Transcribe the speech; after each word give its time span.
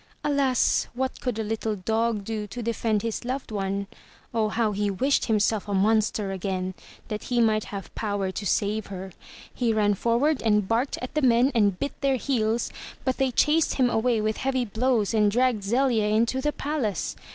Alas! 0.23 0.87
what 0.95 1.21
could 1.21 1.37
a 1.37 1.43
little 1.43 1.75
dog 1.75 2.23
do 2.23 2.47
to 2.47 2.63
defend 2.63 3.03
his 3.03 3.23
loved 3.23 3.51
one. 3.51 3.85
Oh 4.33 4.49
how 4.49 4.71
he 4.71 4.89
wished 4.89 5.25
himself 5.27 5.67
a 5.67 5.75
monster 5.75 6.31
again 6.31 6.73
that 7.09 7.25
he 7.25 7.39
might 7.39 7.65
have 7.65 7.93
power 7.93 8.31
to 8.31 8.45
save 8.47 8.87
her. 8.87 9.11
He 9.53 9.73
ran 9.73 9.93
forward 9.93 10.41
and 10.41 10.67
barked 10.67 10.97
at 11.03 11.13
the 11.13 11.21
men 11.21 11.51
and 11.53 11.77
bit 11.77 11.91
their 12.01 12.15
heels, 12.15 12.71
but 13.05 13.17
they 13.17 13.29
chased 13.29 13.75
him 13.75 13.91
away 13.91 14.19
with 14.19 14.37
heavy 14.37 14.65
blows 14.65 15.13
and 15.13 15.29
dragged 15.29 15.63
Zelia 15.63 16.07
into 16.07 16.41
the 16.41 16.51
palace. 16.51 17.15